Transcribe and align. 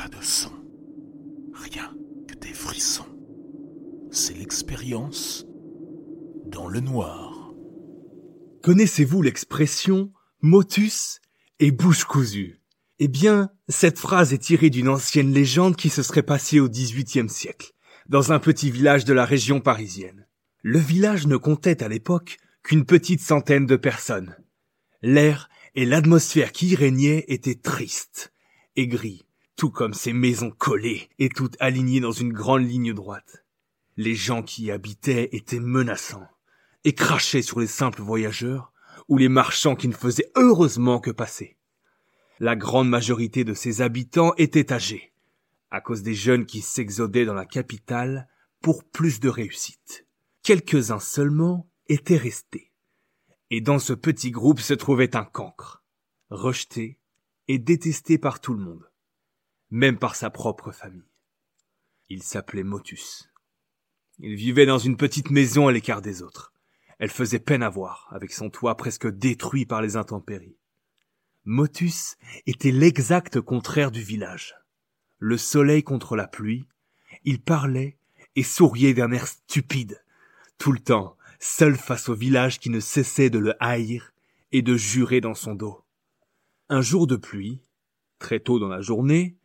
Pas 0.00 0.08
de 0.08 0.24
son. 0.24 0.52
Rien 1.52 1.94
que 2.26 2.34
des 2.36 2.54
frissons. 2.54 3.04
C'est 4.10 4.32
l'expérience 4.32 5.44
dans 6.46 6.68
le 6.68 6.80
noir. 6.80 7.52
Connaissez-vous 8.62 9.20
l'expression 9.20 10.10
motus 10.40 11.20
et 11.58 11.70
bouche 11.70 12.04
cousue? 12.04 12.62
Eh 12.98 13.08
bien, 13.08 13.50
cette 13.68 13.98
phrase 13.98 14.32
est 14.32 14.38
tirée 14.38 14.70
d'une 14.70 14.88
ancienne 14.88 15.34
légende 15.34 15.76
qui 15.76 15.90
se 15.90 16.02
serait 16.02 16.22
passée 16.22 16.60
au 16.60 16.70
XVIIIe 16.70 17.28
siècle, 17.28 17.72
dans 18.08 18.32
un 18.32 18.38
petit 18.38 18.70
village 18.70 19.04
de 19.04 19.12
la 19.12 19.26
région 19.26 19.60
parisienne. 19.60 20.26
Le 20.62 20.78
village 20.78 21.26
ne 21.26 21.36
comptait 21.36 21.82
à 21.82 21.88
l'époque 21.88 22.38
qu'une 22.62 22.86
petite 22.86 23.20
centaine 23.20 23.66
de 23.66 23.76
personnes. 23.76 24.34
L'air 25.02 25.50
et 25.74 25.84
l'atmosphère 25.84 26.52
qui 26.52 26.68
y 26.68 26.74
régnait 26.74 27.26
étaient 27.28 27.54
tristes 27.54 28.32
et 28.76 28.86
gris, 28.86 29.26
tout 29.60 29.68
comme 29.68 29.92
ces 29.92 30.14
maisons 30.14 30.50
collées 30.50 31.10
et 31.18 31.28
toutes 31.28 31.58
alignées 31.60 32.00
dans 32.00 32.12
une 32.12 32.32
grande 32.32 32.66
ligne 32.66 32.94
droite. 32.94 33.44
Les 33.98 34.14
gens 34.14 34.42
qui 34.42 34.64
y 34.64 34.70
habitaient 34.70 35.28
étaient 35.32 35.60
menaçants 35.60 36.26
et 36.84 36.94
crachaient 36.94 37.42
sur 37.42 37.60
les 37.60 37.66
simples 37.66 38.00
voyageurs 38.00 38.72
ou 39.08 39.18
les 39.18 39.28
marchands 39.28 39.76
qui 39.76 39.88
ne 39.88 39.92
faisaient 39.92 40.32
heureusement 40.34 40.98
que 40.98 41.10
passer. 41.10 41.58
La 42.38 42.56
grande 42.56 42.88
majorité 42.88 43.44
de 43.44 43.52
ces 43.52 43.82
habitants 43.82 44.32
étaient 44.38 44.72
âgés, 44.72 45.12
à 45.70 45.82
cause 45.82 46.02
des 46.02 46.14
jeunes 46.14 46.46
qui 46.46 46.62
s'exodaient 46.62 47.26
dans 47.26 47.34
la 47.34 47.44
capitale 47.44 48.28
pour 48.62 48.82
plus 48.82 49.20
de 49.20 49.28
réussite. 49.28 50.06
Quelques-uns 50.42 51.00
seulement 51.00 51.68
étaient 51.86 52.16
restés. 52.16 52.72
Et 53.50 53.60
dans 53.60 53.78
ce 53.78 53.92
petit 53.92 54.30
groupe 54.30 54.60
se 54.60 54.72
trouvait 54.72 55.16
un 55.16 55.24
cancre, 55.24 55.84
rejeté 56.30 56.98
et 57.46 57.58
détesté 57.58 58.16
par 58.16 58.40
tout 58.40 58.54
le 58.54 58.64
monde, 58.64 58.89
même 59.70 59.98
par 59.98 60.16
sa 60.16 60.30
propre 60.30 60.72
famille. 60.72 61.10
Il 62.08 62.22
s'appelait 62.22 62.64
Motus. 62.64 63.30
Il 64.18 64.34
vivait 64.34 64.66
dans 64.66 64.78
une 64.78 64.96
petite 64.96 65.30
maison 65.30 65.68
à 65.68 65.72
l'écart 65.72 66.02
des 66.02 66.22
autres. 66.22 66.52
Elle 66.98 67.10
faisait 67.10 67.38
peine 67.38 67.62
à 67.62 67.70
voir, 67.70 68.08
avec 68.10 68.32
son 68.32 68.50
toit 68.50 68.76
presque 68.76 69.06
détruit 69.06 69.64
par 69.64 69.80
les 69.80 69.96
intempéries. 69.96 70.56
Motus 71.44 72.16
était 72.46 72.72
l'exact 72.72 73.40
contraire 73.40 73.90
du 73.90 74.02
village. 74.02 74.56
Le 75.18 75.38
soleil 75.38 75.82
contre 75.82 76.16
la 76.16 76.26
pluie, 76.26 76.66
il 77.24 77.40
parlait 77.40 77.96
et 78.36 78.42
souriait 78.42 78.94
d'un 78.94 79.12
air 79.12 79.26
stupide, 79.26 80.02
tout 80.58 80.72
le 80.72 80.78
temps, 80.78 81.16
seul 81.38 81.76
face 81.76 82.10
au 82.10 82.14
village 82.14 82.58
qui 82.58 82.68
ne 82.68 82.80
cessait 82.80 83.30
de 83.30 83.38
le 83.38 83.54
haïr 83.62 84.12
et 84.52 84.62
de 84.62 84.76
jurer 84.76 85.20
dans 85.22 85.34
son 85.34 85.54
dos. 85.54 85.82
Un 86.68 86.82
jour 86.82 87.06
de 87.06 87.16
pluie, 87.16 87.62
très 88.18 88.40
tôt 88.40 88.58
dans 88.58 88.68
la 88.68 88.82
journée, 88.82 89.36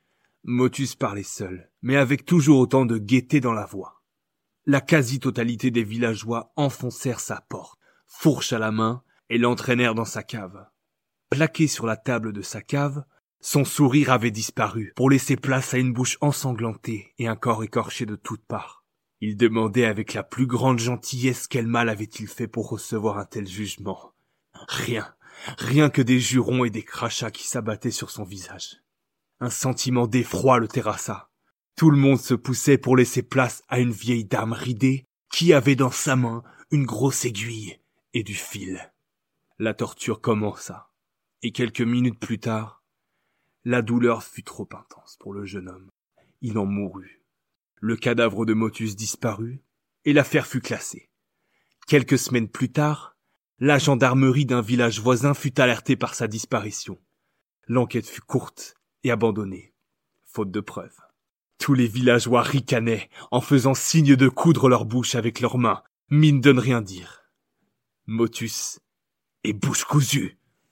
Motus 0.48 0.94
parlait 0.94 1.24
seul, 1.24 1.72
mais 1.82 1.96
avec 1.96 2.24
toujours 2.24 2.60
autant 2.60 2.86
de 2.86 3.00
gaieté 3.00 3.40
dans 3.40 3.54
la 3.54 3.66
voix. 3.66 4.04
La 4.68 4.80
quasi-totalité 4.80 5.72
des 5.72 5.84
villageois 5.84 6.54
enfoncèrent 6.56 7.20
sa 7.20 7.42
porte, 7.42 7.80
fourche 8.06 8.54
à 8.54 8.60
la 8.60 8.72
main, 8.72 9.02
et 9.32 9.40
l'entraînèrent 9.40 9.96
dans 9.96 10.06
sa 10.06 10.22
cave. 10.22 10.68
Plaqué 11.32 11.66
sur 11.66 11.88
la 11.88 11.98
table 11.98 12.32
de 12.32 12.44
sa 12.44 12.62
cave, 12.62 13.06
son 13.42 13.66
sourire 13.66 14.12
avait 14.12 14.30
disparu 14.30 14.94
pour 14.96 15.10
laisser 15.10 15.36
place 15.36 15.74
à 15.74 15.80
une 15.80 15.94
bouche 15.94 16.20
ensanglantée 16.22 17.16
et 17.18 17.28
un 17.28 17.36
corps 17.36 17.64
écorché 17.64 18.06
de 18.06 18.16
toutes 18.16 18.46
parts. 18.46 18.86
Il 19.22 19.38
demandait 19.38 19.86
avec 19.86 20.14
la 20.14 20.22
plus 20.22 20.46
grande 20.46 20.78
gentillesse 20.78 21.48
quel 21.48 21.66
mal 21.66 21.90
avait-il 21.90 22.28
fait 22.28 22.48
pour 22.48 22.70
recevoir 22.70 23.18
un 23.18 23.26
tel 23.26 23.48
jugement. 23.48 24.14
Rien, 24.68 25.12
rien 25.58 25.90
que 25.90 26.04
des 26.04 26.20
jurons 26.20 26.66
et 26.66 26.70
des 26.70 26.84
crachats 26.84 27.32
qui 27.32 27.48
s'abattaient 27.48 27.90
sur 27.90 28.12
son 28.12 28.26
visage. 28.26 28.85
Un 29.42 29.50
sentiment 29.50 30.08
d'effroi 30.08 30.60
le 30.60 30.68
terrassa. 30.68 31.30
Tout 31.76 31.92
le 31.92 31.98
monde 31.98 32.20
se 32.20 32.34
poussait 32.34 32.78
pour 32.78 32.96
laisser 32.96 33.22
place 33.22 33.64
à 33.68 33.80
une 33.80 33.92
vieille 33.92 34.24
dame 34.24 34.54
ridée 34.54 35.06
qui 35.30 35.52
avait 35.52 35.76
dans 35.76 35.92
sa 35.92 36.16
main 36.16 36.42
une 36.72 36.86
grosse 36.86 37.26
aiguille 37.26 37.78
et 38.14 38.24
du 38.24 38.34
fil. 38.34 38.94
La 39.60 39.74
torture 39.74 40.22
commença, 40.22 40.90
et 41.42 41.52
quelques 41.52 41.82
minutes 41.82 42.20
plus 42.20 42.40
tard, 42.40 42.82
la 43.66 43.82
douleur 43.82 44.24
fut 44.24 44.44
trop 44.44 44.70
intense 44.72 45.18
pour 45.20 45.34
le 45.34 45.46
jeune 45.46 45.68
homme. 45.68 45.90
Il 46.42 46.58
en 46.58 46.66
mourut. 46.66 47.22
Le 47.82 47.98
cadavre 47.98 48.46
de 48.46 48.54
Motus 48.54 48.96
disparut, 48.96 49.62
et 50.06 50.14
l'affaire 50.14 50.48
fut 50.48 50.62
classée. 50.62 51.10
Quelques 51.88 52.18
semaines 52.18 52.48
plus 52.48 52.72
tard, 52.72 53.18
la 53.60 53.80
gendarmerie 53.80 54.46
d'un 54.46 54.62
village 54.62 55.02
voisin 55.02 55.34
fut 55.34 55.60
alertée 55.60 55.98
par 55.98 56.16
sa 56.16 56.28
disparition. 56.28 57.00
L'enquête 57.68 58.08
fut 58.08 58.22
courte 58.22 58.76
et 59.06 59.12
abandonnée, 59.12 59.72
faute 60.24 60.50
de 60.50 60.60
preuves. 60.60 61.00
Tous 61.60 61.76
les 61.76 61.88
villageois 61.88 62.42
ricanaient 62.42 63.10
en 63.30 63.40
faisant 63.40 63.76
signe 63.76 64.16
de 64.16 64.28
coudre 64.28 64.68
leur 64.68 64.86
bouche 64.86 65.14
avec 65.14 65.42
leurs 65.42 65.60
mains, 65.60 65.84
mine 66.10 66.42
de 66.42 66.52
ne 66.52 66.60
rien 66.60 66.82
dire. 66.82 67.22
Motus 68.08 68.80
et 69.44 69.54
bouche 69.54 69.84
cousue 69.86 70.40